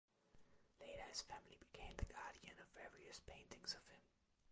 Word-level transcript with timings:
Later 0.79 1.03
his 1.09 1.21
family 1.21 1.57
became 1.59 1.95
the 1.97 2.05
guardian 2.05 2.55
of 2.59 2.65
various 2.73 3.19
paintings 3.19 3.75
of 3.75 3.85
him. 3.85 4.01